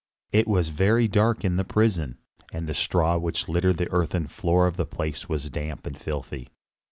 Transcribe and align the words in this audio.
It 0.31 0.47
was 0.47 0.69
very 0.69 1.07
dark 1.07 1.45
in 1.45 1.57
the 1.57 1.63
prison, 1.63 2.17
and 2.51 2.67
the 2.67 2.73
straw 2.73 3.19
which 3.19 3.47
littered 3.47 3.77
the 3.77 3.91
earthen 3.91 4.25
floor 4.25 4.65
of 4.65 4.75
the 4.75 4.85
place 4.87 5.29
was 5.29 5.51
damp 5.51 5.85
and 5.85 5.95
filthy. 5.95 6.47